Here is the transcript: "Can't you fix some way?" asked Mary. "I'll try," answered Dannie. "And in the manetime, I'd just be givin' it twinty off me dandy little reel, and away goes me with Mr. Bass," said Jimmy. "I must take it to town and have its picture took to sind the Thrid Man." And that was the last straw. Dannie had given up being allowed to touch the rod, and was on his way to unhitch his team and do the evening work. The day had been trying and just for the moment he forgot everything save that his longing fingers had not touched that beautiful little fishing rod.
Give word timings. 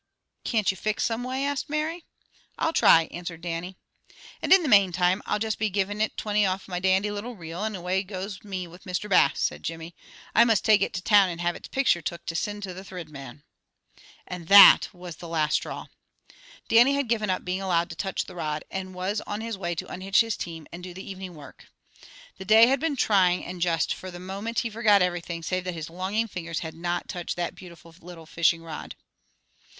"Can't 0.43 0.71
you 0.71 0.77
fix 0.77 1.03
some 1.03 1.23
way?" 1.23 1.45
asked 1.45 1.69
Mary. 1.69 2.05
"I'll 2.57 2.73
try," 2.73 3.03
answered 3.11 3.41
Dannie. 3.41 3.77
"And 4.41 4.51
in 4.51 4.63
the 4.63 4.67
manetime, 4.67 5.21
I'd 5.27 5.41
just 5.43 5.59
be 5.59 5.69
givin' 5.69 6.01
it 6.01 6.17
twinty 6.17 6.43
off 6.43 6.67
me 6.67 6.79
dandy 6.79 7.11
little 7.11 7.35
reel, 7.35 7.63
and 7.63 7.75
away 7.75 8.01
goes 8.01 8.43
me 8.43 8.65
with 8.65 8.85
Mr. 8.85 9.07
Bass," 9.07 9.39
said 9.39 9.61
Jimmy. 9.61 9.93
"I 10.33 10.43
must 10.43 10.65
take 10.65 10.81
it 10.81 10.93
to 10.93 11.03
town 11.03 11.29
and 11.29 11.39
have 11.41 11.55
its 11.55 11.67
picture 11.67 12.01
took 12.01 12.25
to 12.25 12.33
sind 12.33 12.63
the 12.63 12.83
Thrid 12.83 13.09
Man." 13.11 13.43
And 14.25 14.47
that 14.47 14.89
was 14.91 15.17
the 15.17 15.27
last 15.27 15.53
straw. 15.53 15.85
Dannie 16.67 16.95
had 16.95 17.07
given 17.07 17.29
up 17.29 17.45
being 17.45 17.61
allowed 17.61 17.91
to 17.91 17.95
touch 17.95 18.25
the 18.25 18.33
rod, 18.33 18.63
and 18.71 18.95
was 18.95 19.21
on 19.27 19.41
his 19.41 19.55
way 19.55 19.75
to 19.75 19.85
unhitch 19.87 20.21
his 20.21 20.35
team 20.35 20.65
and 20.71 20.83
do 20.83 20.95
the 20.95 21.07
evening 21.07 21.35
work. 21.35 21.67
The 22.39 22.45
day 22.45 22.65
had 22.65 22.79
been 22.79 22.95
trying 22.95 23.45
and 23.45 23.61
just 23.61 23.93
for 23.93 24.09
the 24.09 24.19
moment 24.19 24.57
he 24.61 24.71
forgot 24.71 25.03
everything 25.03 25.43
save 25.43 25.63
that 25.65 25.75
his 25.75 25.91
longing 25.91 26.27
fingers 26.27 26.61
had 26.61 26.73
not 26.73 27.07
touched 27.07 27.35
that 27.35 27.53
beautiful 27.53 27.93
little 28.01 28.25
fishing 28.25 28.63
rod. 28.63 28.95